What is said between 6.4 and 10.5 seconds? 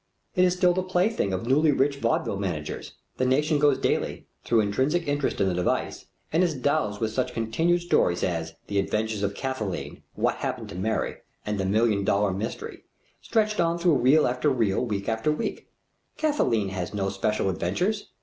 is dosed with such continued stories as the Adventures of Kathlyn, What